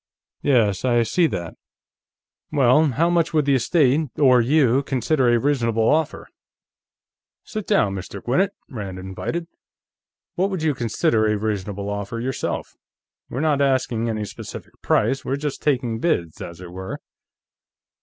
[0.41, 1.53] "Yes, I see that.
[2.51, 6.27] Well, how much would the estate, or you, consider a reasonable offer?"
[7.43, 8.19] "Sit down, Mr.
[8.19, 9.45] Gwinnett," Rand invited.
[10.33, 12.75] "What would you consider a reasonable offer, yourself?
[13.29, 16.97] We're not asking any specific price; we're just taking bids, as it were."